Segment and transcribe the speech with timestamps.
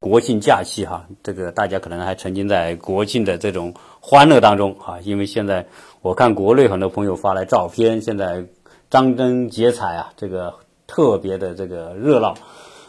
[0.00, 5.66] 国庆假期哈，这个大家可能还沉浸在国庆的这种欢乐当中啊，因为现在
[6.00, 8.46] 我看国内很多朋友发来照片，现在
[8.88, 10.54] 张灯结彩啊，这个
[10.86, 12.34] 特别的这个热闹。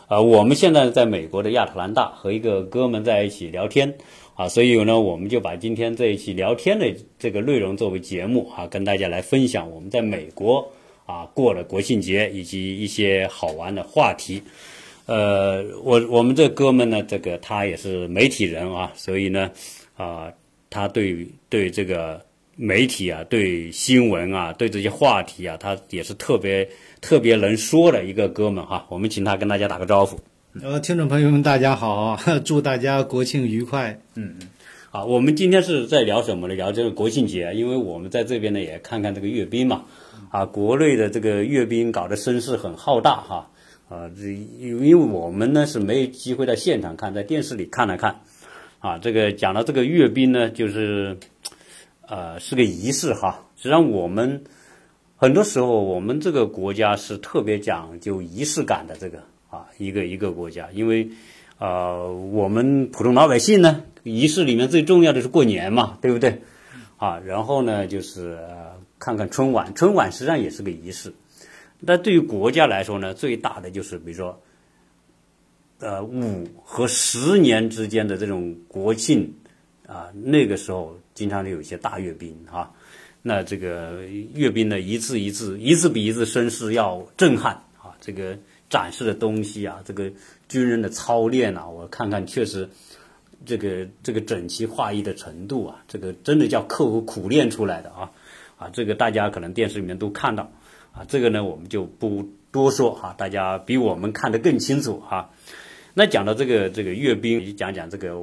[0.08, 3.98] 啊，我们现在在美国的亚特兰大和一个哥们在一起聊天
[4.36, 10.72] 啊，所以呢，我们就把今天这一期聊天的这个内容作为节目啊，跟大家来分享我们在美国
[11.06, 14.42] 啊过了国庆节以及一些好玩的话题。
[15.06, 19.52] 呃，我我们这哥们呢，这个他也是媒体人啊，所以呢，
[19.96, 20.32] 啊，
[20.70, 22.24] 他对对这个
[22.56, 26.70] 媒体啊，对新闻啊，对这些话题啊，他也是特别。
[27.02, 30.20] 特别能说的一个哥们哈，我们请他跟大家打个招呼。
[30.62, 34.00] 呃，听众朋友们，大家好， 祝大家国庆愉快。
[34.14, 34.48] 嗯嗯，
[34.92, 36.54] 好，我们今天是在聊什么呢？
[36.54, 39.86] 聊这个国庆节，因为我们在这边呢也看看这个阅兵嘛。
[40.30, 43.50] 啊，国内的这个阅兵搞得声势很浩大哈。
[43.92, 48.22] 啊，这因为我们呢是没有机会在现场看，在电视里看了看。
[48.80, 51.18] 啊，这个讲到这个阅兵呢，就是
[52.08, 53.48] 呃是个仪式哈。
[53.58, 54.44] 实际上我们。
[55.24, 59.20] 很多时候，我们这个国家是特别讲究仪式感的，这个
[59.52, 61.10] 啊，一个一个国家，因为，
[61.60, 66.42] 呃，我们普通老百姓呢，仪式里面最重要的是过年嘛，对不对？
[66.98, 68.40] 啊，然后呢，就是
[68.98, 71.14] 看看春晚，春晚实际上也是个仪式。
[71.86, 74.42] 但对于国家来说呢，最大的就是比如说，
[75.80, 79.34] 呃，五和十年之间的这种国庆
[79.88, 82.72] 啊，那个时候经常有一些大阅兵啊。
[83.24, 87.96] 那这个阅兵呢，一次一次，一次比一次声势要震撼啊！
[88.02, 88.36] 这个
[88.68, 90.12] 展示的东西啊，这个
[90.50, 92.68] 军人的操练啊，我看看确实，
[93.46, 98.12] 这个这个整齐划一的程度啊，这个真的叫刻苦苦练出来的啊！
[98.58, 100.52] 啊，这个大家可能电视里面都看到
[100.94, 105.32] 啊，这个呢我们就不多说哈，大家比我们看得更清楚哈。
[105.94, 108.18] 那讲到这个这个阅兵，你讲讲这个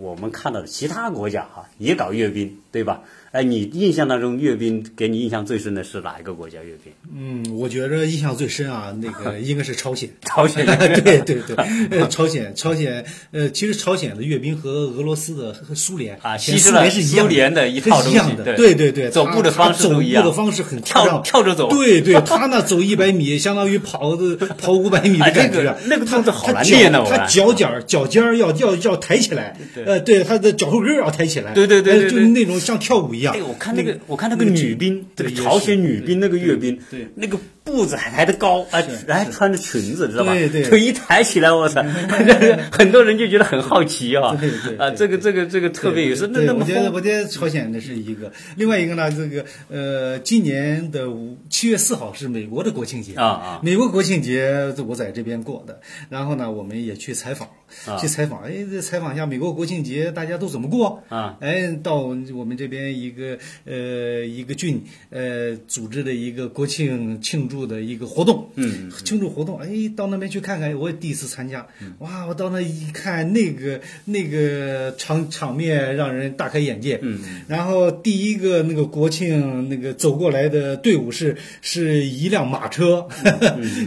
[0.00, 3.00] 我们看到的其他国家哈，也搞阅兵，对吧？
[3.30, 6.92] 哎，你印象当中阅兵给你印象最深的是哪一个国家阅兵？
[7.14, 10.08] 嗯，我觉着印象最深啊，那个 应该是朝鲜。
[10.22, 10.64] 朝鲜，
[11.04, 11.36] 对对
[11.90, 18.74] 对，朝鲜， 朝鲜，呃，其实朝鲜的阅兵和俄罗斯的和苏联啊，其实是苏联的一套东西，对。
[18.74, 33.34] 对对，走步的方式都一样，走步的方式很跳跳着走，对对，他那走一百米，相当于跑的跑五百米的感觉，那个他他好难练呢，他脚尖脚尖要要要抬起来，呃，对，他的脚后跟要抬起来，对对对，就是那种像跳舞一样。
[33.34, 33.98] 哎，我看那个。
[34.06, 40.32] 我看那个女兵，这个朝鲜女兵那个阅兵，对那个步子还抬得高，哎，还穿着裙子，知道吧？
[40.32, 41.82] 对对，腿一抬起来，我操，
[42.72, 44.34] 很多人就觉得很好奇啊。
[44.40, 46.60] 对对啊，这个这个这个特别有是那那么。
[46.60, 57.48] 我觉得我觉得朝鲜的是一个，另外一个呢，这个呃，今年的五七月四号是美国的国庆节啊啊，美国国庆节我在这边过的，然后呢，我们也去采访，
[57.98, 61.36] 去采访，哎，采访一下美国国庆节大家都怎么过啊？
[61.40, 71.66] 哎，到我们这边一个呃一个郡呃组织的一个国庆庆祝的一个活动，嗯，庆祝活动，哎，到那边去看看，我也第一次参加，
[71.98, 83.06] 哇，我到那一看，那个那个场场面让人大开眼界，嗯，然后第一个那个国庆那个走过来的队伍是是一辆马车，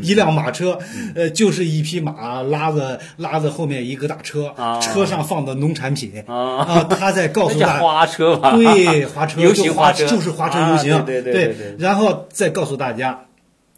[0.03, 0.77] 一辆马车，
[1.15, 13.25] 呃，就是一匹马拉着拉着后面一个大车，车上放的农产品，啊，他在告诉大花车吧，对，花车，游行花车就是花车游行，对对对，然后再告诉大家。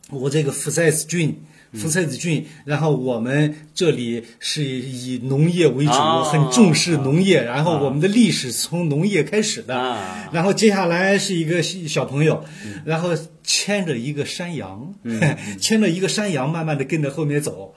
[0.09, 1.41] 我这个福赛斯郡，
[1.73, 5.91] 福赛斯郡，然后我们这里是以农业为主，
[6.23, 9.97] 很重视农业，然后我们的历史从农业开始的，
[10.31, 12.43] 然后接下来是一个小朋友，
[12.85, 13.09] 然后
[13.43, 14.93] 牵着一个山羊，
[15.59, 17.73] 牵着一个山羊，慢慢的跟着后面走，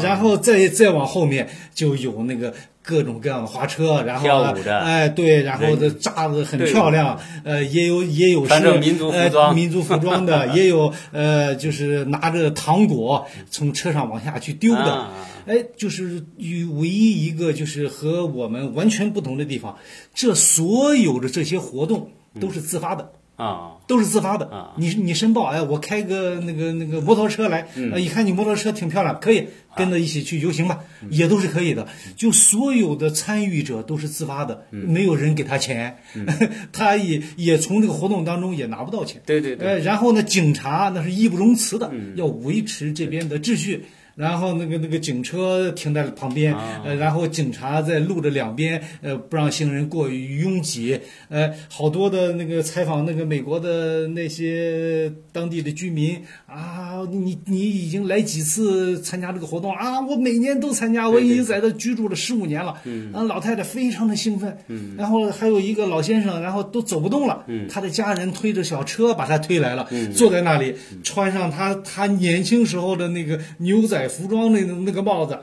[0.00, 2.54] 然后再再往后面就有那个。
[2.82, 15.08] 各种各样的花车，然后哎，对，然后的扎的很漂亮，呃，也有也有是民族服装，民族服装的， 也有呃，就是拿着糖果从车上往下去丢的，
[15.46, 19.76] 哎，就是与唯一一个就是和我们完全不同的地方，
[20.14, 22.10] 这所有的这些活动
[22.40, 23.12] 都是自发的。
[23.40, 24.72] 啊，都是自发的啊！
[24.76, 31.88] 你你申报，哎，我开个那个那个摩托车来，一看你摩托车挺漂亮，可以跟着一起去游行吧，也都是可以的。
[32.16, 35.96] 就所有的参与者都是自发的，没有人给他钱，
[36.70, 39.22] 他也也从这个活动当中也拿不到钱。
[39.24, 39.80] 对对对。
[39.80, 43.86] 然后呢，警察那是义不容辞的，要维持这边的秩序。
[44.20, 51.00] 然后那个那个警车停在了旁边，呃，然后警察在路的两边，呃，不让行人过于拥挤，
[51.30, 60.00] 呃，好多的那个采访那个美国的那些当地的居民啊，你你已经来几次参加这个活动啊？
[60.02, 62.74] 我每年都参加，我已经在这居住了十五年了。
[62.84, 64.54] 嗯，啊，老太太非常的兴奋。
[64.68, 67.44] 嗯，然后还有一个老先生，然后都走不动了。
[67.46, 75.38] 嗯，他的家人推着小车把他推来了，坐在那里，穿上他他年轻时候的那个牛仔服装那那个帽子。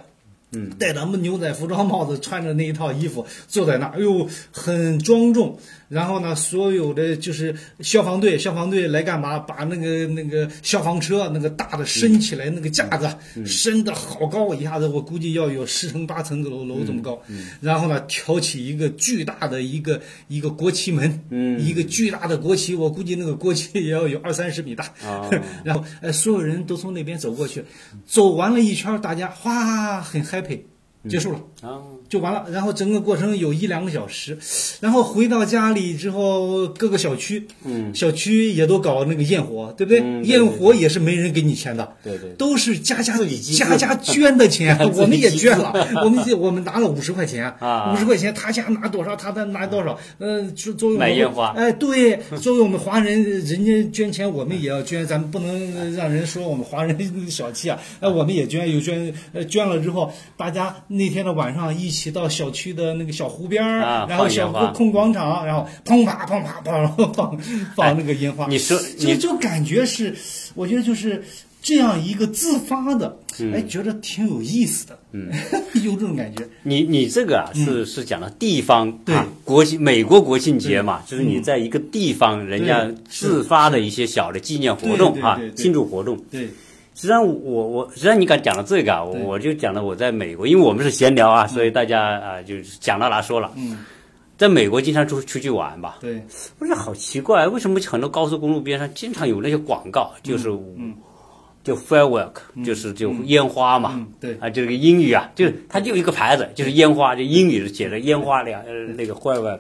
[0.52, 5.60] 嗯，戴咱们牛仔服装帽子，穿着那一套衣服，坐在那儿，哎呦，很庄重。
[5.90, 9.40] 然后呢，所有的就是消防队，消防队来干嘛？
[9.40, 13.10] 把那个那个消防车那个大的升起来，那个架子
[13.46, 17.22] 升的好高，一下子我估计要有十层八层楼楼这么高。
[17.62, 21.20] 然后呢，挑起一个巨大的一个一个国旗门，
[21.60, 24.92] 一个巨大的国旗，我估计那个国旗也要有二三十米大。
[25.64, 27.64] 然后，呃，所有人都从那边走过去，
[28.06, 30.60] 走完了一圈，大家哗，很 happy，
[31.10, 31.40] 结束了。
[32.10, 34.38] 就完了，然后整个过程有一两个小时，
[34.80, 40.02] 然后回到家里之后，各个小区，嗯，小区也都搞那个焰火，对不对？
[40.24, 43.18] 焰火也是没人给你钱的，对对，都是家家
[43.58, 45.74] 家家捐的钱， 我们也捐了，
[46.06, 56.98] 我们我们拿了五十块钱，啊，五十块钱，他家拿多少，他再拿多少，嗯，作为买烟花，哎，对，作为我们华人，人家捐钱，我们也要捐，咱们不能让人说我们华人
[57.30, 62.08] 小气啊，哎，我们也捐，有捐，呃，捐了之后，大家那天的晚上一起。
[62.18, 67.38] 到小区的那个小湖边儿，然后小湖空广场，然后砰啪砰啪砰放
[67.76, 68.48] 放那个烟花。
[68.48, 70.16] 你说，就就感觉是，
[70.56, 71.22] 我觉得就是
[71.62, 73.20] 这样一个自发的，
[73.54, 75.30] 哎，觉得挺有意思的，嗯，
[75.84, 76.48] 有这种感觉。
[76.64, 79.14] 你你这个啊，是是讲的地方对
[79.44, 86.18] 国庆美国国庆节嘛，就是你在一个地方人家自发的一些小的纪念活动啊，庆祝活动。
[86.32, 86.48] 对。
[86.98, 93.52] 实际上，我我实际上你刚讲到这个啊，我就讲了我在美国，因为我们是闲聊啊，所以大家啊就讲到哪说了。
[93.56, 93.86] 嗯，
[94.36, 96.00] 在美国经常出出去玩吧。
[96.02, 96.20] 对。
[96.58, 100.96] 我觉得好奇怪，为什么很多高速公路边上经常有那些广告，就是嗯
[101.64, 102.34] 就 firework，
[102.66, 104.04] 就是就烟花嘛。
[104.20, 104.36] 对。
[104.40, 109.60] 啊，就这个英语啊，就它就一个牌子，就是烟花，就英语写着烟花两呃那个 firework。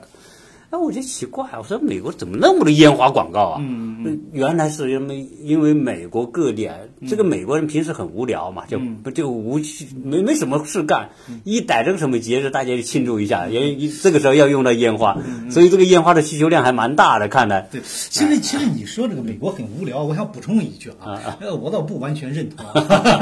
[0.70, 3.62] 哎，我就奇怪，我说美国怎么那么多烟花广告啊？
[3.62, 6.76] 嗯原来是因为因为美国各地啊，
[7.08, 9.60] 这个美国人平时很无聊嘛，就不就无
[10.04, 11.10] 没没什么事干，
[11.46, 15.18] 一逮着个什么节日，大家就庆祝一下，因为这个时候要用到烟花，
[15.50, 17.68] 所以这个烟花的需求量还蛮大的，看来。
[17.72, 22.66] 对，其实其实你说这个美国很无聊，我想补充一句啊，呃，我倒不完全认同，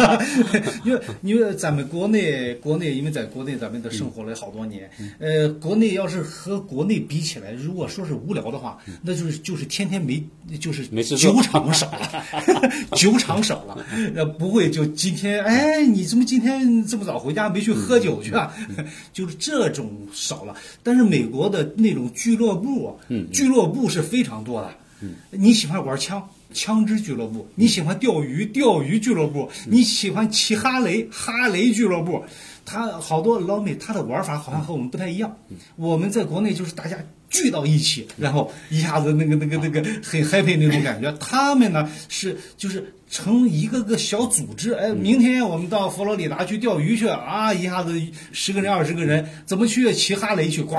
[0.83, 4.89] 因为因为咱们国内国内，因为在国内咱们都生活了好多年，
[5.19, 7.34] 呃，国内要是和国内比起。
[7.35, 10.23] 起来，如果说是无聊的话，那就是就是天天没
[10.57, 10.87] 就是
[11.17, 12.23] 酒场少了，
[12.95, 13.85] 酒场少了，
[14.15, 18.53] 呃，不会就今天哎，你怎么今天这么早回家没去喝酒去啊？
[19.11, 20.55] 就是这种少了。
[20.81, 24.73] 但是美国的那种俱乐部，嗯，俱乐部是非常多的。
[25.01, 32.23] 嗯，你喜欢玩枪，枪支俱乐部；你喜欢钓鱼，钓鱼俱乐部；你喜欢骑哈雷，哈雷俱乐部。
[32.63, 35.37] 他好多老美，他的玩法好像和我们不太一样。
[35.75, 36.97] 我们在国内就是大家。
[37.35, 41.11] 聚到一起，然后一下子那个那个那个很 happy 那种感觉。
[41.19, 47.53] 他们呢是就是成一个个小组织，哎，明天我们到佛罗里达去钓鱼去啊！
[47.53, 48.01] 一下子
[48.31, 50.63] 十个人二十个人，怎么去骑哈雷去？
[50.63, 50.75] 呱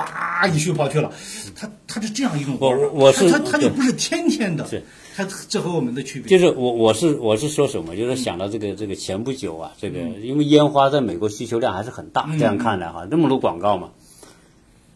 [0.53, 1.13] 一去跑去了。
[1.55, 4.67] 他他是这样一种我我是他他就不是天天的，
[5.15, 7.95] 他这和我们的区别就是我我是我是说什么？
[7.97, 13.91] 就是想到这个这个前不久啊，这个因为烟花在美国需求量还是很大，这样看来哈，那么多广告嘛。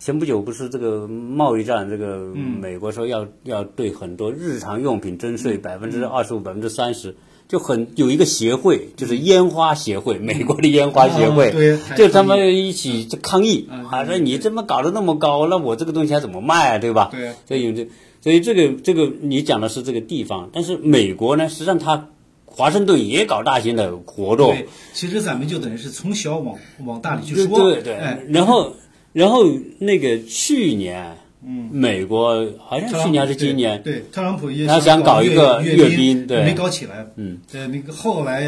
[0.00, 7.14] 前不久不是这个贸易战，这个美国说要要对很多日常用品征税百分之二十五、百分之三十，
[7.47, 11.52] 就很有一个协会，就是烟花协会，美国的烟花协会，
[11.99, 17.11] 就他们一起抗议，啊，说你这么搞得那么高，那我这个东西还怎么卖啊，对吧？
[17.12, 17.88] 对，所以这
[18.23, 22.09] 所以这个这个你讲的是这个地方，但是美国呢，实际上它
[22.47, 24.54] 华盛顿也搞大型的活动。
[24.54, 28.73] 对，其实咱们就等于是从小往往大里去说，对对，然后。
[29.12, 29.45] 然后
[29.79, 38.45] 那个去年，嗯，美国好像去年还是今年，对特朗普也他想搞一个阅兵，对，没搞起来，嗯，呃，那个后来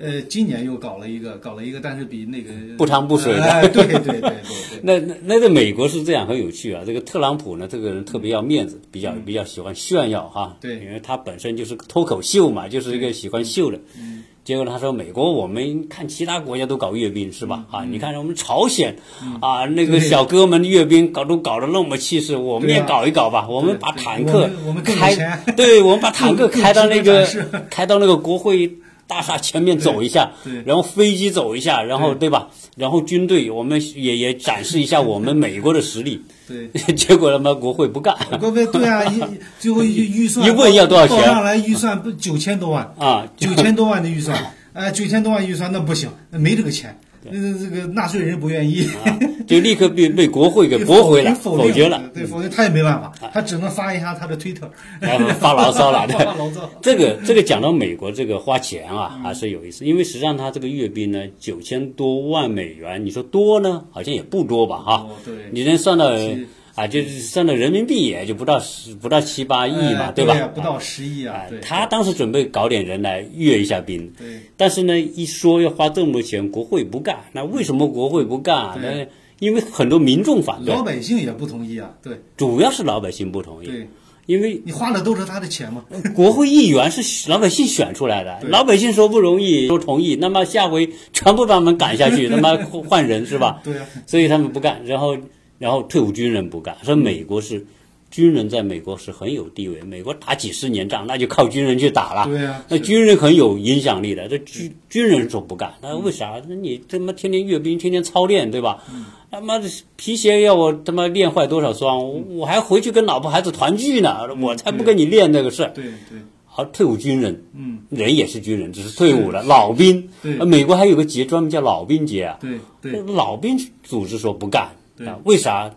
[0.00, 4.32] 呃，今年又搞了一个，搞了一个，但是比那个不长不水的，对对对对。
[4.82, 14.24] 那那那在美国是这样很有趣啊，这个特朗普呢，这个人特别要面子，比较比较喜欢炫耀哈，对，因为他本身就是脱口秀嘛，就是一个喜欢秀的，嗯。
[14.44, 17.64] 结果他说：“美国，我们看其他国家都搞阅兵是吧？
[17.70, 18.96] 啊，你看我们朝鲜，
[19.40, 23.46] 啊，那个小哥们阅兵搞都搞得那么气势，我们也搞一搞吧。
[23.48, 24.50] 我们把坦克
[24.84, 25.14] 开，
[25.56, 27.24] 对，我们把坦克开到那个
[27.70, 30.30] 开到那个国会大厦前面走一下
[30.64, 32.48] 然后飞机走一下，然后对对吧？
[32.76, 36.22] 然后军队我们也也展示一下我们美国的实力。
[36.48, 36.68] 对。
[36.94, 39.20] 结果他妈国会不干国会对啊， 一
[39.58, 43.26] 最后预预算一问要多少钱报上来预算不九千多万，啊！
[43.36, 46.98] 九千多万的预算，哎，九千多万预算那不行，那没这个钱，
[47.38, 52.02] 那这个纳税人不愿意，啊就立刻被被国会给 驳回了，否否决了。
[52.14, 54.70] 对，否决他也没办法，他只能发一下他的推特，
[55.00, 56.16] 然后发牢骚了， 对。
[56.24, 56.68] 发牢骚。
[56.80, 65.34] 这个这个讲到美国这个花钱啊，还是有意思，因为实际上他这个阅兵呢，九千多万美元，你说多呢，好像也不多吧，哈、哦对。
[65.50, 70.34] 你能算到是啊，就是算到人民币也就不到十不到七八亿嘛，哎对吧？
[70.36, 77.18] 呀不到十亿啊啊，他当时准备搞点人来阅一下兵，对但是呢，一说要花这么多钱，国会不干。
[77.32, 78.78] 那为什么国会不干啊？
[78.80, 79.06] 那
[79.38, 83.88] 因为很多民众反对老，百姓也不同意啊，对主要是老百姓不同意，对，
[84.26, 92.56] 因为你花的都是他的钱嘛， 国会议员是老百姓选出来的，老百姓说不容易，说同意，那么下回全部把我们赶下去， 他妈
[92.88, 93.60] 换人是吧？
[93.64, 95.16] 对啊，所以他们不干，然后
[95.62, 97.64] 然后退伍军人不干，说美国是
[98.10, 102.26] 军人在美国是很有地位，美国打几十年仗，那就靠军人去打了。
[102.26, 106.42] 对啊那军人很有影响力的，这军军人说不干，那为啥？
[106.48, 108.82] 那你他妈天天阅兵，天天操练，对吧？
[108.92, 109.66] 嗯他妈的
[109.96, 115.70] 皮鞋要我他妈练坏多少双，我我还回去跟老婆孩子团聚呢，我才不跟你练那个事儿。
[115.70, 116.18] 对对，
[116.54, 120.06] 而退伍军人，嗯，人也是军人，只是退伍了，老兵。
[120.22, 122.38] 对呃美国还有个节专门叫老兵节啊。
[122.42, 125.06] 对对老兵组织说不干，对。
[125.06, 125.74] 啊，为啥？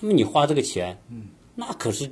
[0.00, 1.22] 那么你花这个钱，嗯，
[1.54, 2.10] 那可是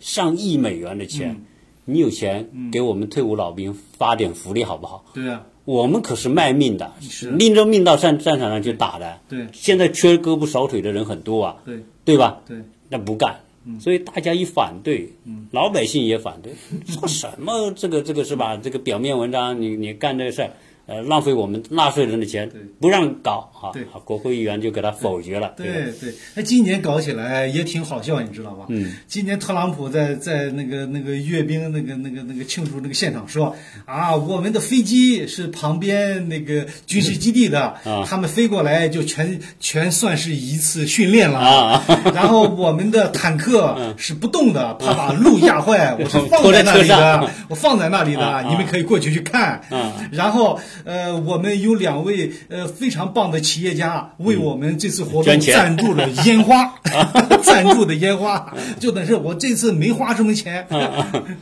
[0.00, 1.44] 上亿美元的钱，嗯。
[1.84, 5.04] 你有钱给我们退伍老兵发点福利好不好？
[5.12, 9.18] 对啊，我们可是卖命的，是拎着命到战战场上去打的。
[9.28, 9.48] 对。
[9.52, 11.82] 现在缺胳膊少腿的人很多啊，对。
[12.04, 12.40] 对吧？
[12.46, 13.40] 对，那不干，
[13.78, 15.12] 所以大家一反对，
[15.52, 16.52] 老百姓也反对，
[16.86, 18.56] 说什么这个这个是吧？
[18.56, 20.50] 这个表面文章，你你干这个事儿，
[20.86, 25.66] 呃，浪费我们纳税人的钱，不让搞啊对，啊国会议员就给他否决了，对
[26.00, 28.66] 对，那今年搞起来也挺好笑，你知道吧？
[28.68, 33.54] 嗯，今年特朗普在在那个那个阅兵那个那个那个庆祝那个现场说
[33.86, 49.60] 啊，我们的飞机是旁边那个军事基地的，啊他们飞过来就全全算是一次训练了啊 然后我们的坦克是不动的，怕把路压坏，我是 放在在那里的，我放在那里的，啊你们可以过去去看。
[49.70, 56.74] 啊然后呃，我们有两位呃非常棒的企业家为我们这次活动赞助了 烟花，
[57.42, 60.66] 赞助的烟花，就等是我这次没花什么钱。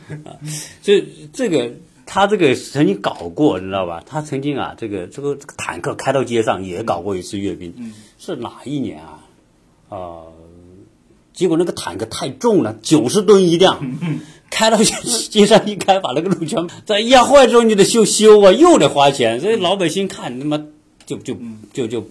[0.81, 1.73] 这这个
[2.05, 4.03] 他这个曾经搞过，你知道吧？
[4.05, 9.19] 他曾经啊，这个这个这个坦克开到街上也搞过一次阅兵，是哪一年啊？
[9.89, 10.33] 呃，
[11.33, 13.79] 结果那个坦克太重了，九十吨一辆，
[14.51, 14.77] 开到
[15.31, 20.63] 街上一开，把那个路全再压坏之后，你得修修啊，又得花钱，所以老百姓看他妈
[21.05, 21.35] 就就
[21.73, 22.07] 就就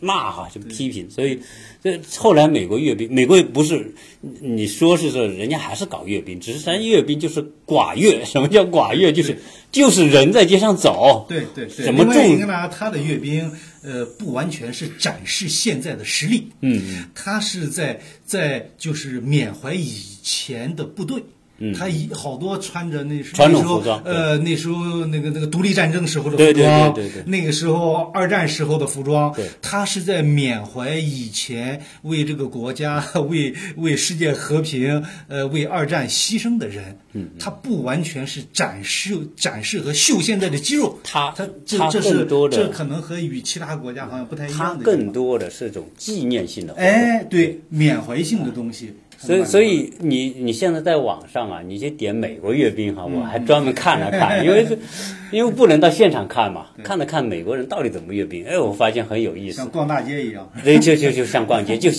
[0.00, 1.40] 骂哈，就批评，所以
[1.82, 3.94] 这后来美国阅兵，美国不是
[4.40, 9.12] 你说是说人家还是搞阅兵，只是咱阅兵就是寡阅， 什么叫寡阅？
[9.12, 9.38] 就是
[9.72, 12.48] 就是人在街上走，对对对，怎么另外一个重？
[12.48, 12.68] 呢？
[12.68, 13.50] 他的阅兵，
[13.82, 21.22] 呃，不完全是展示现在的实力，嗯，他是在在就是缅怀以前的部队。
[21.58, 36.98] 嗯他一好多穿着那时候服装呃，那时候那个那个独立战争时候的服对对装，对对对那个时候二战时候的服装对，他是在缅怀以前为这个国家、 为为世界和平、呃为二战牺牲的人。
[37.12, 44.84] 嗯，他不完全是展示展示和秀现在的肌肉，他他这这是多这可能和与其他国家好像不太一样的。
[44.84, 46.74] 更多的是种纪念性的。
[46.74, 48.92] 哎，对，缅怀性的东西。
[49.26, 54.78] 所以，所以你你现在在网上啊，你就点美国阅兵哈，我还专门看了看，因为是，
[55.32, 59.68] 因为不能到现场看嘛，看了看美国人到底怎么阅兵，哎，我发现很有意思像。
[59.68, 60.48] 逛大街一样。
[60.62, 61.90] 对，就就就像逛街，就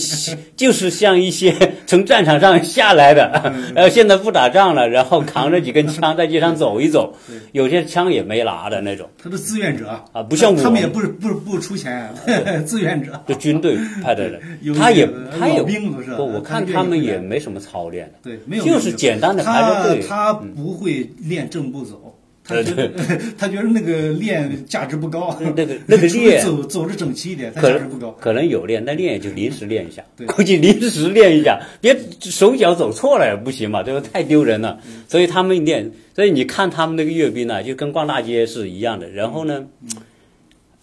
[0.56, 1.54] 就是像一些
[1.86, 7.14] 从战场上下来的，然后现在不打仗了，然后扛着几根枪 在街上走一走，
[7.52, 12.08] 有些枪也没拿的那种，他是志愿者啊不像我他们也不是不是不出钱，
[12.66, 13.12] 志愿者。
[13.26, 15.06] 就军队派的人有，他也
[15.38, 18.14] 他也老兵不是不，我看他他们愿意也没什么操练的。
[18.22, 20.02] 对，没有就是简单的排他着队。
[20.06, 22.14] 他不会练正步走。
[22.44, 22.90] 他对觉得
[23.36, 28.10] 他觉得那个练价值不高，那个那个 练走走着整齐一点，他可价值不高。
[28.12, 34.02] 可能有练，那练也就临时练一下对， 估计临时练一下，别手脚走错了也不行嘛，对吧？
[34.12, 34.80] 太丢人了。
[34.86, 39.10] 嗯所以他们练，所以你看他们那个阅兵呢，就跟逛大街是一样的。
[39.10, 39.88] 然后呢，嗯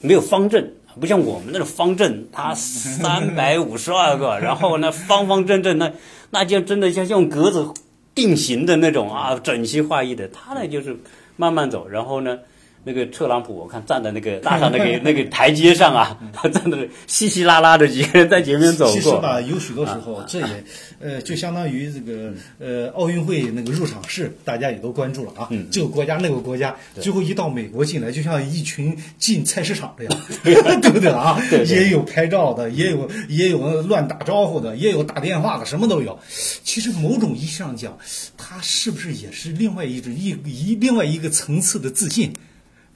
[0.02, 5.92] 没有方阵，不像我们那种方阵，他三百五十二个，然后呢方方正正，那
[6.36, 7.66] 那就真的像用格子
[8.14, 10.28] 定型的那种啊，整齐划一的。
[10.28, 11.00] 他呢就是
[11.38, 12.40] 慢慢走，然后呢。
[12.88, 18.94] 那个特朗普，我看站在那个大上那个 那个台阶上啊，他站的稀稀拉拉的几个人在前面走过。
[18.94, 20.64] 其实吧，有许多时候，这也
[21.00, 25.50] 呃，就相当于这个呃奥运会那个入场式，大家也都关注了啊。
[25.72, 30.22] 这个国家那个国家，最后一到美国进来，就像一群进菜市场这样，
[30.80, 31.42] 对不对啊？
[31.66, 36.18] 也有拍照的，也有也有乱打招呼的，也有打电话的，什么都有。
[36.64, 37.98] 其实某种意义上讲，
[38.38, 42.32] 他是不是也是另外一种一一另外一个层次的自信？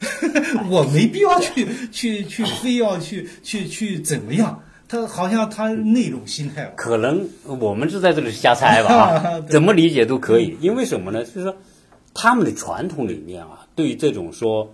[0.69, 4.63] 我没必要去去去，非要去去去怎么样？
[4.87, 10.57] 他好像他那种心态吧，可能我们是在这里瞎猜吧，啊 怎么理解都可以。
[10.61, 11.23] 因为什么呢？
[11.23, 11.55] 就是说
[12.13, 14.73] 他们的传统里面啊，对于这种说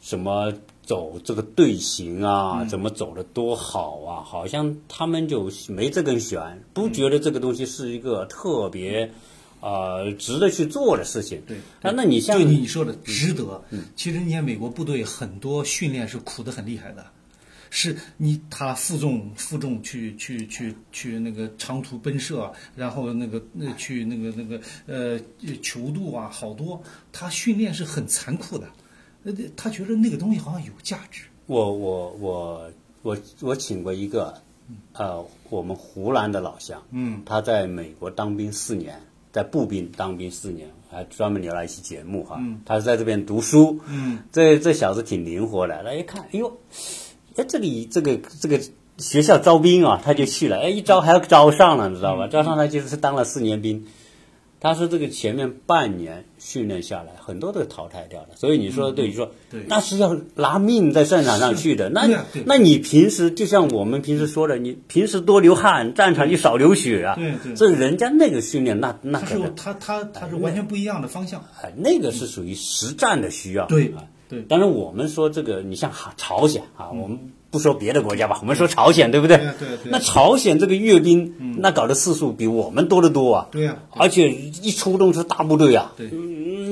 [0.00, 9.10] 什么走这个队形啊，怎么走的多好啊，好像他们就没这根弦，不觉得这个东西是一个特别。
[9.60, 11.42] 呃，值得去做的事情。
[11.46, 13.62] 对，那那你像就你说的值得。
[13.70, 17.04] 嗯，其实你看美国部队很多训练是苦的很厉害的，
[17.68, 25.20] 是你他负重负重去去去去那个长途奔射，然后那个那去那个那个呃
[25.62, 28.66] 求渡啊，好多他训练是很残酷的。
[29.24, 31.24] 呃，他觉得那个东西好像有价值。
[31.46, 34.40] 我我我我我请过一个，
[34.94, 38.98] 呃，我们湖南的老乡，嗯，他在美国当兵四年。
[39.32, 42.40] 在步兵当兵四年，还专门聊了一期节目哈。
[42.64, 43.80] 他是在这边读书，
[44.32, 45.82] 这这小子挺灵活的。
[45.84, 46.58] 他一看，哎呦，
[47.36, 48.60] 哎这里这个这个
[48.98, 50.58] 学校招兵啊，他就去了。
[50.58, 52.28] 哎，一招还要招上了，你知道吧？
[52.28, 53.86] 招上他就是当了四年兵。
[54.60, 58.28] 他说这个前面半年训练下来，很多都淘汰掉了。
[58.36, 59.32] 所以你说对，你说
[59.66, 61.88] 那是要拿命在战场上去的。
[61.88, 62.06] 那
[62.44, 67.14] 那你平时就像我们平时说的，你平时多流汗，战场就少流血啊。
[67.16, 67.54] 对对。
[67.54, 71.42] 这人家那个训练，那那可是他他他是完全不一样的方向。
[71.62, 73.66] 哎，那个是属于实战的需要。
[73.66, 73.94] 对
[74.28, 74.42] 对。
[74.42, 77.32] 当然我们说这个，你像朝鲜啊，我们。
[77.50, 79.36] 不说别的国家吧，我们说朝鲜，对不对？
[79.36, 79.90] 对对。
[79.90, 83.48] 那朝鲜这个阅兵，那搞的次数比我们多得多啊。
[83.50, 83.78] 对呀。
[83.90, 85.92] 而且一出动是大部队啊。
[85.96, 86.08] 对。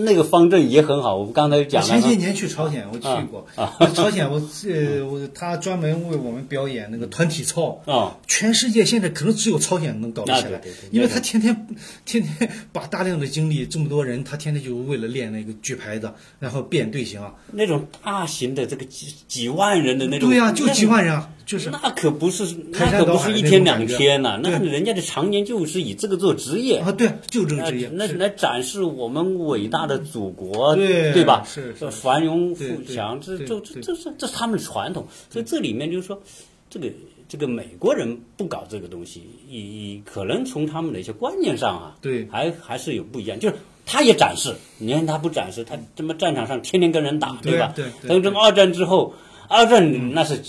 [0.05, 1.89] 那个方阵也很好，我们刚才讲了。
[1.89, 3.49] 前些年去朝鲜，我去过。
[3.57, 3.77] 啊。
[3.93, 7.83] 朝鲜，我呃，我他专门为我们表演那个团体操。
[7.85, 8.17] 啊。
[8.29, 11.67] 全世界现在可能只有朝鲜能搞得起来，因为他天天
[12.05, 17.21] 天天把大量的精力，这么多人，他天天就为了练那个举牌子，然后变队形。
[17.51, 20.31] 那种大型的这个几几万人的那种。
[20.31, 20.68] 对呀，就。
[20.71, 31.45] 几万人啊，就是那可不是，那可不是一天两天呐，那人家的常年就是以这个做职业啊，对，就这个职业，那来展示我们伟大的祖国，对对吧？
[31.47, 36.21] 是繁荣富强，这这这这是这是他们的传统，所以这里面就是说，
[36.69, 36.89] 这个
[37.29, 43.55] 这个美国人不搞这个东西，以可能从他们的一些观念上啊，对，还还是有不一样，就是
[43.87, 47.73] 他也展示，你看他不展示，他这么战场上天天跟人打，对吧？
[47.75, 49.15] 对，等这么二战之后。
[49.49, 50.41] 二战那是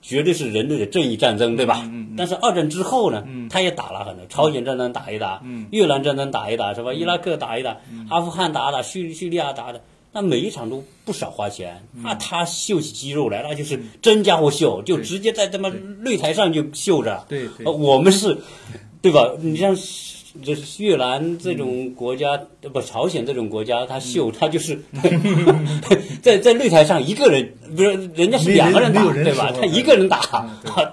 [0.00, 1.88] 绝对是人类的正义战争，对吧？
[2.16, 6.92] 但是二战之后呢，他也打了很多，朝鲜战争打一打，越南战争打一打，是吧？
[6.92, 7.76] 伊拉克打一打，
[8.10, 9.78] 阿富汗打打，叙叙利亚打打，
[10.12, 11.82] 那每一场都不少花钱。
[12.02, 17.24] 那他秀起肌肉来，那就是真家伙秀，就直接在他妈擂台上就秀着。
[17.28, 18.36] 对，我们是，
[19.00, 19.32] 对吧？
[19.40, 19.76] 你像。
[20.42, 22.40] 就是越南这种国家，
[22.72, 24.78] 不朝鲜这种国家，他秀他就是
[26.22, 29.52] 在在擂台上一个人，不是人家是两个人打，对吧？
[29.52, 30.20] 他一个人打，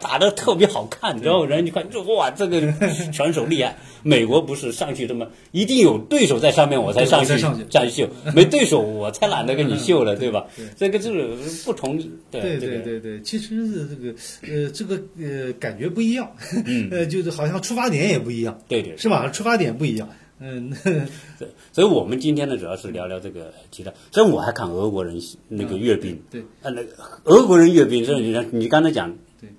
[0.02, 2.60] 打的特别好看，然后人家就看，哇，这个
[3.14, 3.78] 选手厉害。
[4.02, 7.38] 美国不是上去这么一定有对手在上面我才上去
[7.70, 10.46] 站秀，没对手我才懒得跟你秀了，对吧？
[10.78, 12.00] 这个就是不同。
[12.32, 14.16] 对对对对，其实这个
[14.48, 16.32] 呃这个呃感觉不一样，
[16.92, 19.29] 呃就是好像出发点也不一样，对对，是吧？
[19.30, 20.74] 出发点不一样，嗯，
[21.72, 23.94] 所以我们今天呢，主要是聊聊这个其他。
[24.12, 26.82] 所以我还看俄国人那个阅兵，对，呃，那
[27.26, 29.50] 俄国人阅兵，这你你刚才讲，对，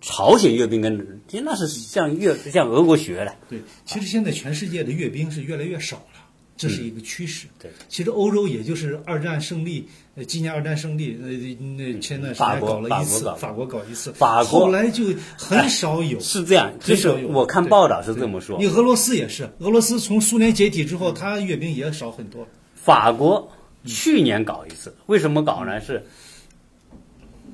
[0.00, 3.34] 朝鲜阅兵跟其实那是向越向俄国学的。
[3.48, 6.13] 对，其实现在全世界的阅兵是越来越少了。
[6.56, 7.48] 这是一个趋势。
[7.60, 11.28] 对，其实欧洲也就是二战胜利，呃，今年二战胜利，呃，
[11.76, 15.04] 那前段时间搞了一次，法国搞一次，法国后来就
[15.36, 16.20] 很少有。
[16.20, 18.56] 是这样，就是我看报道是这么说。
[18.58, 22.46] 你俄罗斯也是，俄罗斯从苏联解体之后，它阅兵也少很多。
[22.74, 23.50] 法国
[23.84, 25.80] 去年搞一次，为什么搞呢？
[25.80, 26.06] 是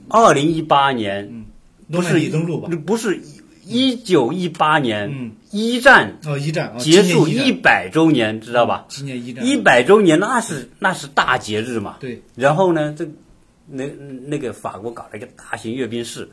[0.09, 1.47] 二零一八年，
[1.91, 2.69] 不是登陆吧？
[2.85, 3.23] 不是。
[3.71, 8.85] 一九一八年，一战哦，一战结束一百周年，知道吧？
[8.89, 11.97] 今年一战一百周年，那是那是大节日嘛？
[12.01, 12.23] 对。
[12.35, 13.09] 然后呢，这
[13.67, 13.87] 那
[14.27, 16.29] 那个法国搞了一个大型阅兵式，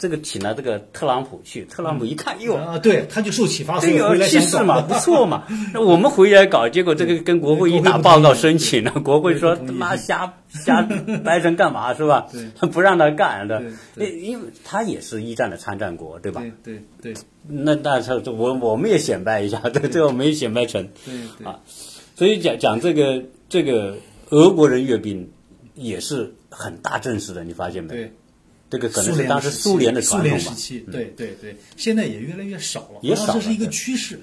[0.00, 5.44] 这个请了这个特朗普去，特朗普一看，哟，啊，对，他就受启发，所这个以回来气势嘛，不错嘛。
[5.74, 10.80] 那我们回来搞，结果这个跟国会一打报告申请了，国会说他妈瞎瞎
[11.22, 12.28] 掰成干嘛是吧？
[12.58, 13.62] 他不让他干的，
[13.96, 16.40] 因因为他也是一战的参战国，对吧？
[16.64, 20.88] 对对对那那他我我们也显摆一下，对 最后没显摆成。
[21.04, 21.60] 对对啊
[22.16, 23.96] 所以讲讲这个这个
[24.30, 25.30] 俄国人阅兵
[25.74, 27.90] 也是很大阵势的，你发现没？
[27.94, 28.12] 对。
[28.70, 30.38] 这个可能当时苏联的传苏统吧。
[30.38, 34.20] 联时期，对对对，现在也越来越少了，也少了好像这是一个趋势，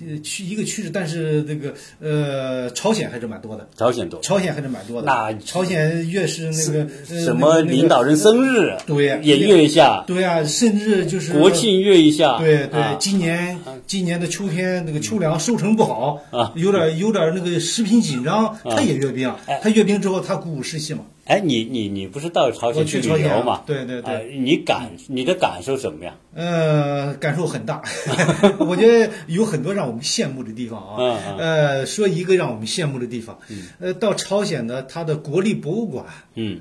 [0.00, 0.88] 呃趋一个趋势。
[0.88, 5.06] 但是这个呃，朝鲜还是蛮多的，朝鲜多，朝鲜还是蛮多的。
[5.06, 21.04] 那朝鲜越是那个呃什么领导人生日，对也阅一下，对啊，甚至就是国庆阅一下，对对，啊今年今年的秋天那个秋粮收成不好啊，有点有点那个食品紧张，他也阅兵，哎他阅兵之后他鼓舞士气嘛。
[21.32, 23.62] 哎，你你你不是到朝鲜去旅游嘛？
[23.66, 26.14] 对对对啊你感你的感受怎么样？
[26.34, 27.82] 呃，感受很大，
[28.60, 30.96] 我觉得有很多让我们羡慕的地方啊。
[30.98, 33.38] 嗯嗯呃，说一个让我们羡慕的地方，
[33.80, 36.60] 呃，到朝鲜的它的国立博物馆，嗯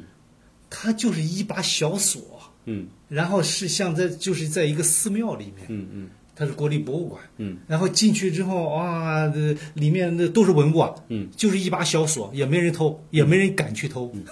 [0.69, 2.21] 它就是一把小锁，
[2.65, 14.23] 嗯然后是像在就是在一个寺庙里面，嗯嗯它是国立博物馆，嗯，然后进去之后啊，这里面的都是文物啊，嗯，就是一把小锁，也没人偷，也没人敢去偷，嗯。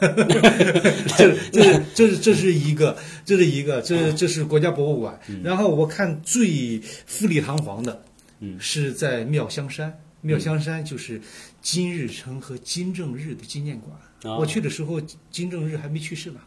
[1.17, 1.79] 这 这。
[1.95, 5.19] 这是这是一个，这是一个，这这是国家博物馆。
[5.43, 8.01] 然后我看最富丽堂皇的，
[8.39, 11.21] 嗯，是在妙香山，妙香山就是
[11.61, 13.97] 金日成和金正日的纪念馆。
[14.23, 14.39] 哦。
[14.39, 16.39] 我去的时候，金正日还没去世呢，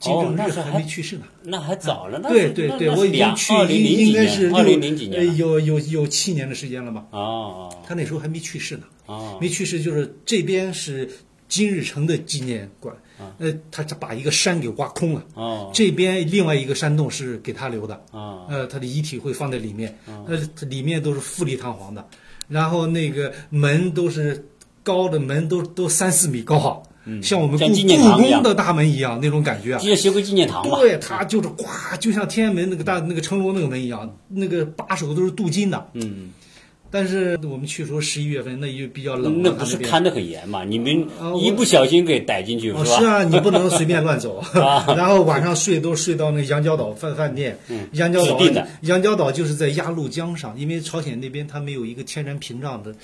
[0.00, 1.22] 金正日还没去世呢。
[1.42, 7.04] 那还早了，对对对，我已经去，应应该是年，二零零几年呃有有有七年的时间了吧？
[7.10, 9.38] 哦哦他那时候还没去世呢，哦。
[9.40, 11.08] 没去世就是这边是
[11.48, 12.94] 金日成的纪念馆，
[13.38, 15.70] 呃，他把一个山给挖空了，哦。
[15.72, 18.46] 这边另外一个山洞是给他留的，哦。
[18.50, 20.36] 呃，他的遗体会放在里面，呃，
[20.68, 22.06] 里面都是富丽堂皇的，
[22.48, 24.44] 然后那个门都是
[24.82, 29.78] 高的门都都三四米高啊，像我们故故宫的大门一样那种感觉啊。
[29.78, 30.78] 记得协会纪念堂嘛？
[30.78, 35.86] 对，它就是咵，就像天安门那个大那个城楼那个门一样，那个把手都是镀金的。
[35.94, 36.30] 嗯，
[36.90, 40.64] 但是我们去时候十一月份，那又比较冷那了，它边不是看得很严嘛？
[40.64, 41.06] 你们
[41.38, 42.98] 一不小心给逮进去哦，是吧？
[43.00, 44.38] 是啊，你不能随便乱走。
[44.54, 47.58] 啊 然后晚上睡都睡到那个羊角岛饭饭店。
[47.92, 48.38] 羊角岛
[48.82, 52.94] 羊角岛就是在鸭绿江上，因为朝鲜那边它没有一个天然屏障的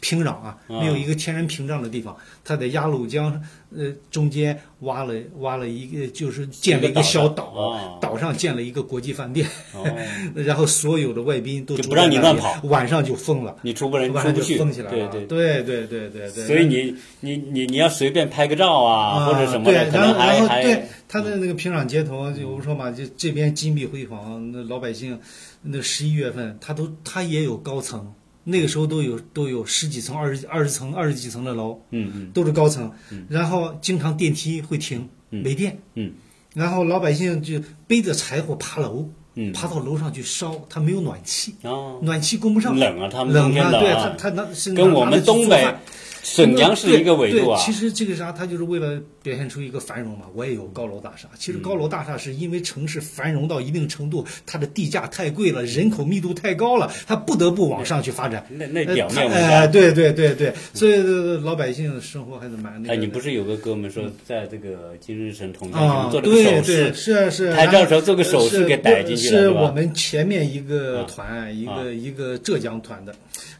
[0.00, 3.40] 平壤啊，没有一个天然屏障的地方，它在鸭绿江
[3.76, 9.84] 呃中间挖了挖了一个，就是建了一个小岛，哦岛上建了一个国际饭店，哦，
[10.34, 13.54] 然后所有的外宾都住就不让你乱跑，晚上就封了。
[13.62, 15.26] 你出不人出不去，封起来了，对对。
[15.26, 15.62] 对。
[15.62, 16.46] 对对对对。
[16.46, 25.18] 所以你你你你要随便拍个照啊，或者什么对，的，可然后能还然后对还他的那个平壤街头，就我们说嘛，就这边金碧辉煌，那老百姓，
[25.62, 28.12] 那十一月份他都他也有高层，
[28.44, 32.30] 那个时候都有都有十几层、二十二十层、二十几层的楼，嗯嗯。
[32.32, 32.90] 都是高层，
[33.28, 36.12] 然后经常电梯会停，没电，嗯，
[36.54, 39.08] 然后老百姓就背着柴火爬楼，
[39.40, 39.52] 嗯。
[39.52, 45.64] 爬到楼上去烧，他没有暖气，哦，暖气供不上，冷啊，他们冷啊，对他啊，他能是跟我们东北
[46.22, 50.26] 沈阳是一个纬度啊对，其实这个啥，它就是为了表现出一个繁荣嘛。
[50.34, 58.44] 我也有高楼大厦，其实高楼大厦是因为城市繁荣到一定程度，它的地价太贵了，人口密度太高了，它不得不往上去发展。
[58.50, 59.72] 那那呃表面文它哎，章。
[59.72, 62.94] 对对对对，所以呃老百姓生活还是蛮那个。
[62.94, 67.56] 哎，你不是有个哥们说，在这个金日成铜像啊，前做了个对对，手势，是啊是啊。
[67.56, 73.14] 拍照的时候做个手势是给逮进去了是是我们前面一个啊团，一啊个一个浙江团的，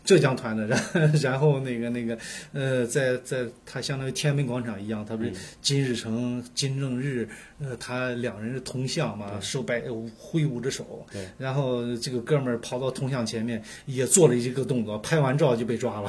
[0.08, 2.16] 浙江团的，然 然后那个那个
[2.54, 5.34] 呃，在在它相当于天安门广场一样，它不嗯。
[5.34, 7.28] 是金日成、金正日，
[7.60, 9.82] 呃，他两人是铜像嘛，手摆
[10.16, 16.08] 挥舞着手对，然后这个哥们儿跑到铜像前面也做了一个动作，拍完照就被抓了，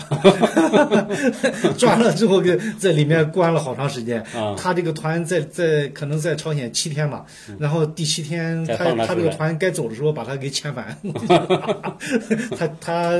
[1.77, 4.21] 抓了之后给在里面关了好长时间。
[4.33, 7.25] 啊他这个团在在可能在朝鲜七天吧，
[7.59, 10.97] 然后第七天他他这个团该走的时候把他给遣返，
[12.57, 13.13] 他他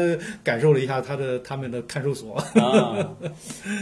[0.43, 2.35] 感受了一下他的他们的看守所。
[2.35, 3.09] 啊，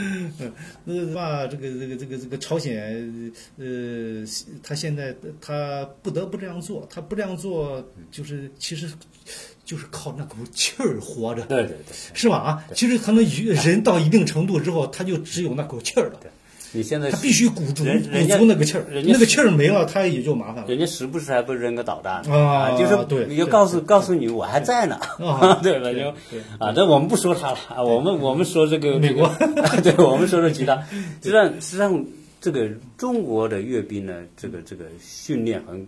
[0.85, 4.25] 那吧，这个这个这个这个朝鲜，呃，
[4.63, 8.89] 他现在他不得不这样做，他不这样做就是其实
[9.65, 12.37] 就是靠那口气儿活着，对对对，是吧？
[12.37, 16.19] 啊，其实可能人到一定程度之后，他就只有那口气儿了，
[16.73, 17.89] 你现在他必须鼓足鼓
[18.37, 20.65] 足那个气儿，那个气儿没了，他也就麻烦了。
[20.67, 25.91] 人家时不时还不扔个导弹啊就是对你就告诉告诉你我还在呢，啊 对吧？
[25.91, 29.29] 就对啊，但我们不说他了啊，我们我们说这个美国，
[29.81, 30.81] 对，我们说说其他。
[31.23, 32.05] 实际上实际上
[32.39, 35.87] 这个中国的阅兵呢，这个这个训练很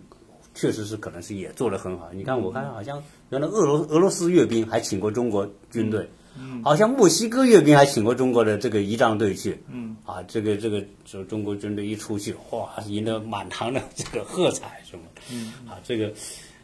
[0.54, 2.10] 确实是可能是也做得很好。
[2.12, 16.12] 你看，我看好像原来俄罗俄罗斯阅兵还请过中国军队，嗯，好像墨西哥阅兵还请过中国的这个仪仗队去，嗯，啊，这个这个就中国军队一出去，哇，赢得满堂的这个喝彩什么，嗯，啊，这个。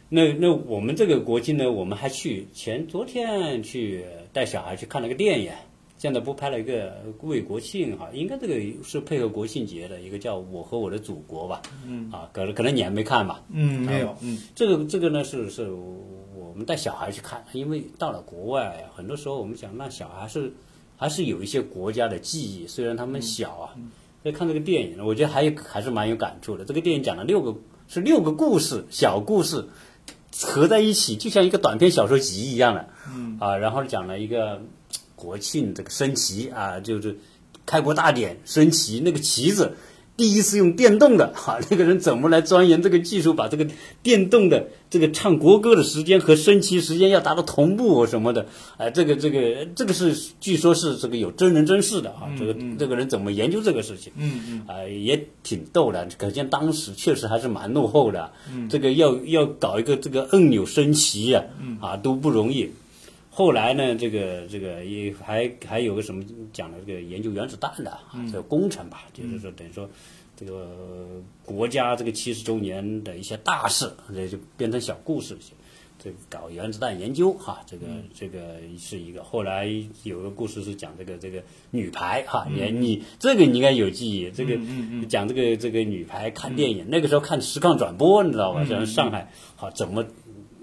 [0.07, 5.51] 那那我们这个国庆呢，我们还去前昨天去带小孩去看了个电影，
[5.97, 20.51] 现在不拍了一个为国庆哈，应该这个是配合国庆节的一个叫《我和我的祖国》吧，嗯，啊，可能可能你还没看吧，嗯，没有，嗯，这个这个呢是是我们带小孩去看，因为到了国外，很多时候我们想让小孩是
[20.97, 23.75] 还是有一些国家的记忆，虽然他们小啊，
[24.23, 26.65] 在看这个电影，我觉得还有还是蛮有感触的。
[26.65, 27.55] 这个电影讲了六个
[27.87, 29.67] 是六个故事，小故事。
[30.37, 33.37] 合在一起，就像一个短篇小说集一样的，嗯。
[33.39, 34.61] 啊，然后讲了一个
[35.15, 37.17] 国庆这个升旗啊，就是
[37.65, 39.75] 开国大典升旗，那个旗子。
[40.17, 43.67] 第一次用电动的，哈， 那个人怎么来钻研这个技术，把这个
[44.01, 48.45] 电动的这个唱国歌的时间和升旗时间要达到同步什么的，
[48.77, 54.13] 哎，这个这个这个是据说是这个有真人真事的啊，这个这个人怎么研究这个事情？
[54.15, 61.43] 嗯嗯，啊，也挺逗的，可见当时确实还是蛮落后的，嗯这个要要搞一个这个按钮升旗呀，
[61.81, 62.71] 啊都不容易。
[63.37, 69.89] 后来呢，这个这个也还还有个什么讲的这个研究原子弹的啊，这个工程吧，就是说等于说
[70.37, 75.37] 这个国家这个七十周年的一些大事，这就变成小故事，
[76.01, 79.21] 这搞原子弹研究哈，这个这个是一个。
[79.21, 79.69] 后来
[80.03, 84.57] 有个故事是讲这个这个女排哈，你你这个你应该有记忆，这个
[85.09, 88.63] 讲这个这个女排看电影，那个时候看实况转播，你知道吧？
[88.63, 90.05] 像上海好怎么？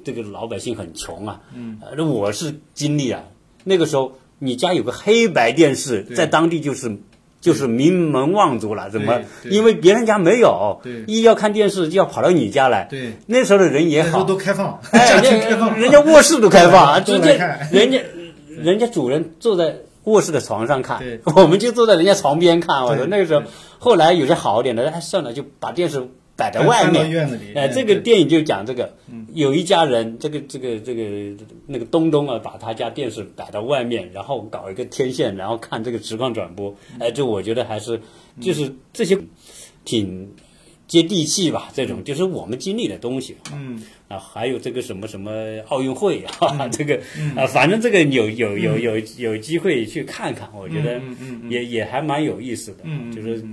[0.05, 3.25] 这个老百姓很穷啊，嗯，那我是经历啊，
[3.65, 6.99] 那个时候你家有个黑白电视，在当地就是
[7.41, 9.21] 就是名门望族了，怎么？
[9.45, 12.87] 因为别人家没有，一要看电视就要跑到你家来。
[12.91, 17.37] 对，那时候的人也好，都开放， 家庭开放，人家卧室都开放， 直接
[17.71, 18.01] 人家
[18.49, 21.03] 人家主人坐在卧室的床上看，
[21.37, 22.85] 我们就坐在人家床边看。
[22.85, 23.43] 我说那个时候，
[23.79, 26.09] 后来有些好一点的，哎算了，就把电视。
[26.43, 28.93] 摆在外面，哎，这个电影就讲这个，
[29.33, 38.01] 有一家人，这个这个这个那个东东啊，把他家电视摆到外面，然后搞一个天线，然后看这个实况转播，哎，这我觉得还是
[38.41, 39.17] 就是这些
[39.85, 40.33] 挺
[40.89, 43.37] 接地气吧，这种就是我们经历的东西。
[43.55, 45.31] 嗯，啊，还有这个什么什么
[45.69, 47.01] 奥运会啊， 这个
[47.37, 51.01] 啊，反正这个有有有有有机会去看看，我觉得
[51.49, 52.79] 也也还蛮有意思的，
[53.15, 53.45] 就是。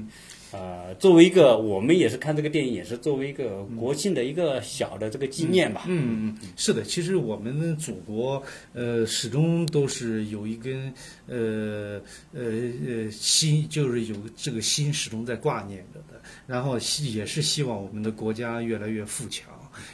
[0.52, 5.84] 呃，作为一个，我们也是看这个电影，也是作为一个国庆的一个小的这个纪念吧。
[5.88, 8.42] 嗯嗯，是的，其实我们祖国
[8.74, 10.94] 呃始终都是有一根
[11.28, 12.02] 呃
[12.34, 12.42] 呃
[12.88, 16.20] 呃心，就是有这个心始终在挂念着的。
[16.48, 19.48] 然后也是希望我们的国家越来越富强，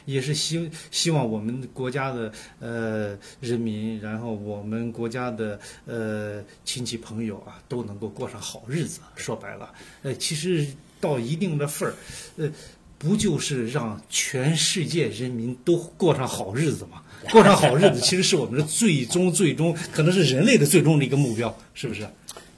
[0.04, 9.00] 也是希希望我们国家的呃人民，然后我们国家的呃亲戚朋友啊，都能够过上好日子。
[9.14, 9.72] 说白了，
[10.02, 10.66] 呃，其实
[11.00, 11.94] 到一定的份儿，
[12.36, 12.50] 呃，
[12.98, 17.02] 不就是让全世界人民都过上好日子吗？
[17.32, 22.06] 过上好日子，其实是我们的最终最终，可能是人类的最终的一个目标，是不是？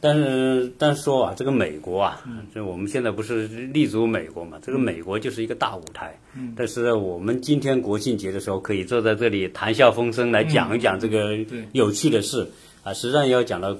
[0.00, 2.22] 但是，但是说啊，这个美国啊，
[2.54, 4.58] 就我们现在不是立足美国嘛？
[4.62, 6.18] 这个美国就是一个大舞台。
[6.54, 11.36] 但是我们今天国庆节的时候，可以坐在这里谈笑风生，来讲一讲这个
[11.72, 12.48] 有趣的事
[12.84, 12.94] 啊。
[12.94, 13.76] 实际上要讲到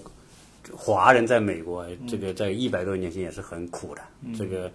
[0.73, 4.03] 华人在美国，这个在一百多年前也是很苦的。
[4.37, 4.73] 这个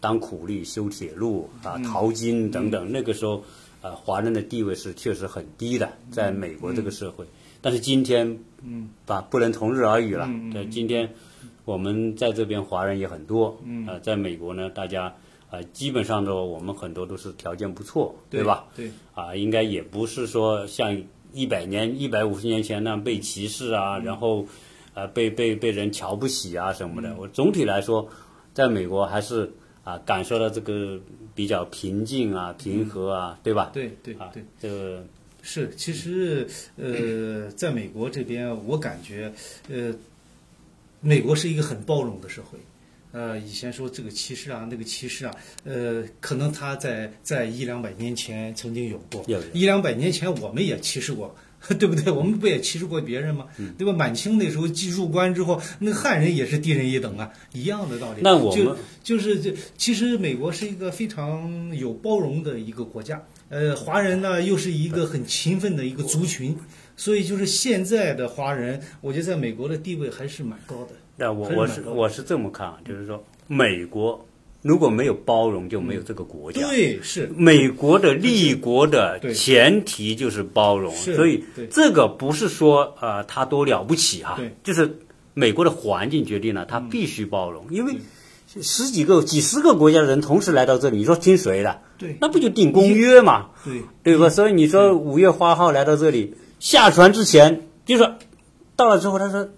[0.00, 3.44] 当苦力修铁路啊、淘金等等，那个时候
[3.82, 7.26] 啊，华人的地位是确实很低的，在美国这个社会。
[7.60, 10.28] 但是今天，嗯，把不能同日而语了。
[10.52, 11.08] 但今天，
[11.64, 15.12] 我们在这边华人也很多，嗯，在美国呢，大家
[15.50, 18.66] 啊，基本上都我们很多都是条件不错，对吧？
[18.76, 24.46] 对，啊，应该也不是说像一百年、一百五十年前那样被歧视啊，然后，
[24.94, 27.14] 呃，被被被人瞧不起啊什么的。
[27.18, 28.08] 我总体来说，
[28.54, 30.98] 在美国还是啊，感受到这个
[31.34, 33.70] 比较平静啊、平和啊，对吧？
[33.72, 35.04] 对对啊，对这个。
[35.48, 39.32] 是，其实，呃，在美国这边，我感觉，
[39.70, 39.94] 呃，
[41.00, 42.58] 美国是一个很包容的社会。
[43.12, 45.32] 呃，以前说这个歧视啊，那个歧视啊，
[45.62, 51.32] 呃，可能他在在一两百年前曾经有过，一两百年前我们也歧视过，
[51.78, 52.12] 对不对？
[52.12, 53.46] 我们不也歧视过别人吗？
[53.78, 53.92] 对吧？
[53.92, 58.20] 满清那时候入关之后，那汉人也是低人一等啊，一样的道理。
[58.20, 63.22] 那我们就是这，其实美国是一个非常有包容的一个国家。
[63.48, 66.56] 呃，华人呢又是一个很勤奋的一个族群，
[66.96, 70.90] 所以就是现在的华人，我觉得在美国的地位还是蛮高的。
[71.16, 74.26] 那我我是我是这么看啊，就是说美国
[74.62, 76.60] 如果没有包容，就没有这个国家。
[76.66, 77.30] 对，是。
[77.36, 84.52] 美国的立国的前提就是包容，所以这个不是说呃他多了不起哈、对。
[84.64, 84.98] 就是
[85.34, 87.94] 美国的环境决定了他必须包容，因为
[88.60, 91.80] 十几个、几十个国家的人同时来到这里，你说听谁的？
[91.98, 92.16] 对。
[92.20, 93.82] 那不就订公约嘛，对。
[94.02, 94.28] 对吧？
[94.28, 98.14] 所以你说五月花号来到这里，下船之前就说
[98.76, 99.48] 到了之后，他说。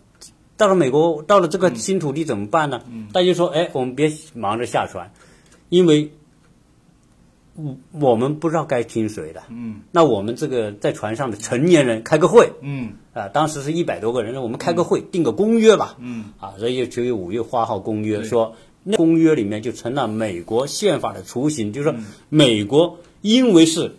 [0.57, 2.83] 到了美国，到了这个新土地怎么办呢？
[3.12, 5.12] 大家就说：“哎，我们别忙着下船，
[5.68, 6.11] 因为
[7.92, 9.44] 我们不知道该听谁的。
[9.51, 9.83] 嗯。
[9.92, 12.51] 那我们这个在船上的成年人开个会。
[12.61, 12.94] 嗯。
[13.12, 15.94] 啊，当时是一百多个人，我们开个会定个公约吧。
[16.01, 16.33] 嗯。
[16.40, 21.98] 啊，所以就有五月花号公约，说那公约里面就成了美国宪法的雏形，就是说
[22.29, 23.96] 美国因为是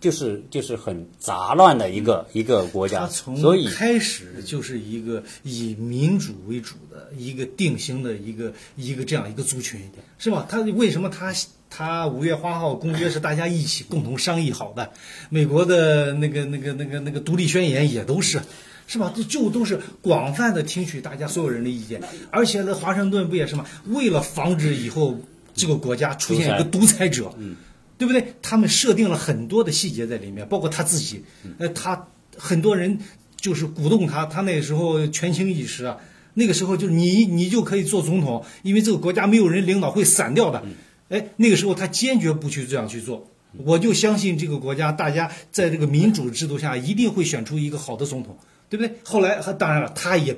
[0.00, 9.80] 就是就是很杂乱的一个、一个国家，从所以开始就是一个以民主为主的一个定型的一个一个这样一个族群，
[10.18, 10.46] 是吧？
[10.48, 11.34] 他为什么他
[11.68, 14.92] 他五月花号公约是大家一起共同商议好的？
[15.30, 18.40] 美国的那个那个那个那个独立宣言也都是。
[18.88, 19.12] 是吧？
[19.14, 23.66] 这就都是广泛的听取大家所有人的意见，而且呢，华盛顿不也是吗？
[23.84, 25.20] 为了防止以后
[25.54, 27.32] 这个国家出现一个独裁者，
[27.98, 28.34] 对不对？
[28.40, 31.22] 他们设定了很多的细节在里面，包括他自己，
[31.58, 32.98] 呃，他很多人
[33.36, 35.98] 就是鼓动他，他那个时候权倾一时啊，
[36.32, 40.64] 那个时候就是你你就可以做总统，因为这个国家没有人领导会散掉的，
[41.10, 43.28] 哎，那个时候他坚决不去这样去做。
[43.64, 48.36] 我就相信这个国家，大家在这个民主制度下一定会选出一个好的总统，
[48.68, 48.94] 对不对？
[49.04, 50.36] 后来，当然了，他也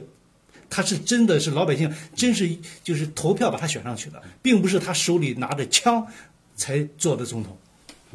[0.68, 2.48] 他是真的是老百姓，真是
[2.84, 6.06] 就是投票把他选上去的，并不是他手里拿着枪
[6.54, 7.56] 才做的总统。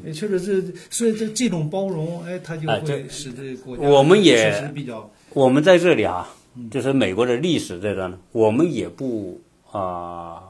[0.04, 6.28] 也确实是，所以这这种包容，哎，他就会使这个国家我们也确实比较我们在这里啊，
[6.70, 10.44] 就是美国的历史这段呢，我们也不啊、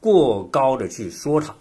[0.00, 1.54] 过高的去说它。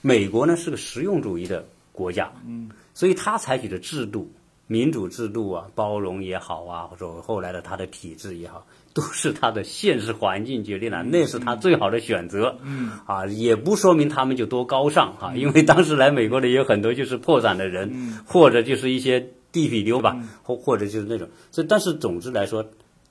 [0.00, 4.28] 美国呢是个实用主义的国家，嗯，所以他采取的制度，
[4.66, 22.64] 民主制度啊，包容也好啊，或者后来的他的体制也好， 都是他的现实环境决定了，那是他最好的选择，嗯，啊，也不说明他们就多高尚哈、因为当时来美国的也有很多就是破产的人，或者就是一些地痞流吧，或或者就是那种，所以但是总之来说。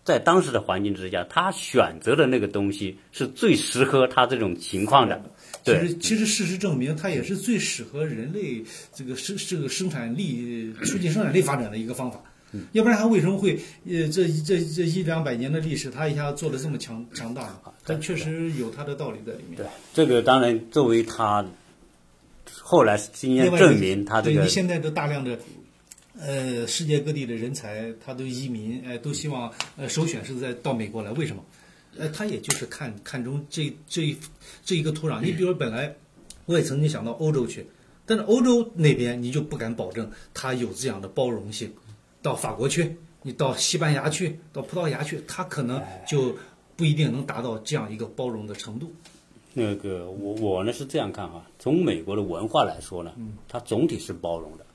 [0.03, 5.21] 在当时的环境之下，他选择的那个东西是最适合他这种情况的。
[5.63, 12.17] 其实，其实事实证明，它也是最适合人类这个生这个生产力促进生产力发展的一个方法。
[12.53, 17.59] 嗯要不然它为什么会呃这这这一两百年的历史，它一下做的这么强强大呢？
[17.85, 19.55] 它确实有它的道理在里面。
[19.55, 21.45] 对，这个当然作为它
[22.59, 25.39] 后来经验证明，它这个对你现在的大量的
[26.19, 31.41] 呃世界各地的人才，他都移民，哎、都希望呃首选是在到美国来，为什么？
[31.97, 34.17] 呃，他也就是看看中这这一
[34.63, 35.21] 这一个土壤。
[35.21, 35.95] 你比如本来
[36.45, 37.65] 我也曾经想到欧洲去，
[38.05, 41.73] 但是欧洲那边你就不敢保证它有这样的包容性。
[42.21, 46.35] 到法国去，你到西班牙去，到葡萄牙去，它可能就
[46.75, 48.93] 不一定能达到这样一个包容的程度。
[49.53, 53.11] 那个我我呢是这样看啊，从美国的文化来说呢，
[53.49, 54.65] 它总体是包容的，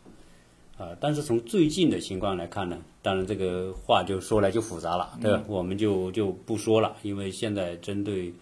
[0.79, 5.43] 啊、但是从最近的情况来看呢，当然这个话就说来就复杂了，对吧？
[5.49, 8.33] 我们就就不说了，因为现在针对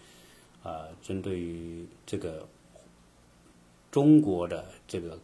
[0.63, 2.45] 啊、针对于这个
[3.89, 5.17] 中国的这个，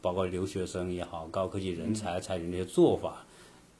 [0.00, 3.24] 包括留学生也好，高科技人才采取那些做法，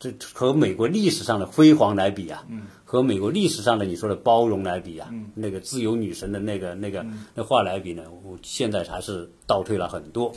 [0.01, 2.45] 这和美国历史上的辉煌来比啊，
[2.85, 10.35] 和美国历史上的你说的包容来比啊，那个自由女神的那个那个那话来比呢，我现在还是倒退了很多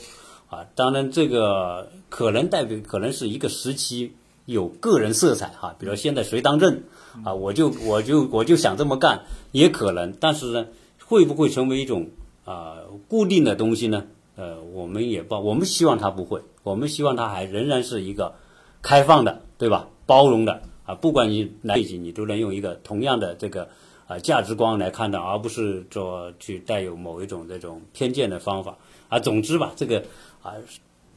[0.48, 0.66] 啊。
[0.74, 4.12] 当然，这个可能代表可能是一个时期
[4.44, 6.82] 有个人色彩哈、比如现在谁当政
[7.24, 10.66] 啊，我就我就我就想这么干，也可能，但是呢，
[11.04, 12.08] 会不会成为一种
[12.44, 14.04] 啊、固定的东西呢？
[14.36, 18.34] 呃，我们也不，我们希望它不会，我们希望它还仍然是一个
[18.82, 19.88] 开放的，对吧？
[20.06, 23.68] 包容的啊，不管你哪背景，你都能用一个同样的这个
[24.06, 29.18] 啊价值观来看待，而不是说去带有某一种这种偏见的方法啊。
[29.18, 30.04] 总之吧，这个
[30.42, 30.54] 啊，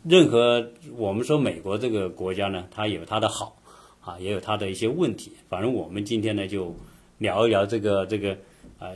[0.03, 3.55] 任何我们说美国这个国家呢，它有它的好
[4.01, 5.31] 啊，也有它的一些问题。
[5.49, 6.75] 反正我们今天呢，就
[7.17, 8.37] 聊一聊这个这个
[8.79, 8.89] 啊，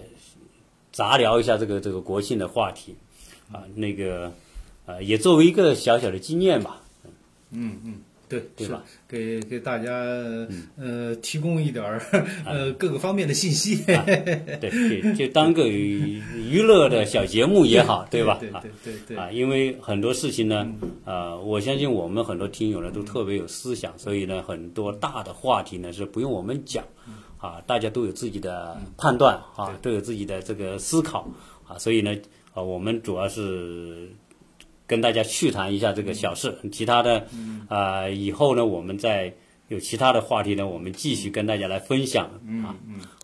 [0.91, 2.95] 杂聊一下这个这个国庆的话题
[3.51, 4.31] 啊，那个
[4.85, 6.81] 啊，也作为一个小小的经验吧。
[7.51, 8.83] 嗯嗯，对，是对吧？
[9.07, 9.91] 给给大家
[10.77, 12.01] 呃提供一点儿
[12.45, 18.33] 呃各个方面的信息，对，就就当个娱娱乐的小节目也好，对吧？
[18.51, 20.67] 啊对对对对，啊，因为很多事情呢，
[21.05, 26.83] 呃，我相信我们很多听友呢都特别有思想，所以呢，很多大的话题呢是不用我们讲，
[27.37, 31.29] 啊，啊，大家都有自己的判断啊，都有自己的这个思考。
[31.67, 32.15] 啊，所以呢，
[32.53, 34.07] 啊，我们主要是
[34.87, 37.27] 跟大家去谈一下这个小事，其他的
[37.67, 39.33] 啊，以后呢，我们再
[39.67, 42.29] 有其他的话题呢，我们继续跟大家来分享。
[42.63, 42.75] 啊。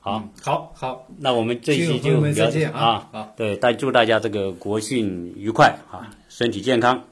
[0.01, 3.31] 好，好好，那我们这一期就聊再见啊。
[3.37, 7.03] 对，大祝大家这个国庆愉快啊，身体健康。